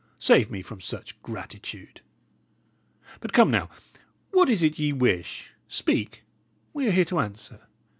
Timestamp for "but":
3.19-3.33